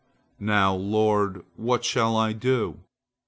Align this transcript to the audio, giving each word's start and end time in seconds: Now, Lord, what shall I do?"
Now, 0.39 0.73
Lord, 0.73 1.45
what 1.57 1.85
shall 1.85 2.17
I 2.17 2.33
do?" 2.33 2.79